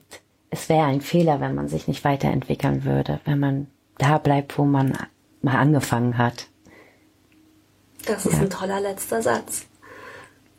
[0.50, 3.68] es wäre ein Fehler, wenn man sich nicht weiterentwickeln würde, wenn man
[4.00, 4.98] da bleibt, wo man
[5.44, 6.48] mal angefangen hat.
[8.08, 8.40] Das ist ja.
[8.40, 9.68] ein toller letzter Satz.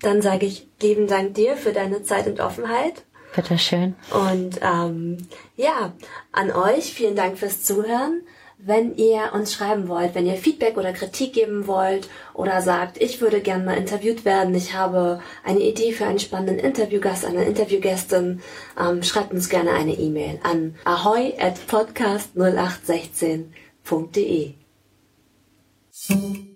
[0.02, 3.02] Dann sage ich lieben Dank dir für deine Zeit und Offenheit
[3.38, 3.94] Bitteschön.
[4.10, 5.18] Und ähm,
[5.54, 5.92] ja,
[6.32, 8.22] an euch vielen Dank fürs Zuhören.
[8.60, 13.20] Wenn ihr uns schreiben wollt, wenn ihr Feedback oder Kritik geben wollt oder sagt, ich
[13.20, 18.40] würde gern mal interviewt werden, ich habe eine Idee für einen spannenden Interviewgast, eine Interviewgästin,
[18.76, 24.54] ähm, schreibt uns gerne eine E-Mail an ahoy at podcast0816.de.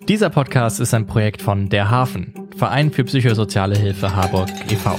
[0.09, 4.99] Dieser Podcast ist ein Projekt von Der Hafen, Verein für psychosoziale Hilfe Harburg e.V.